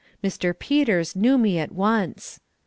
[0.23, 0.57] Mr.
[0.57, 2.39] Peters knew me at once.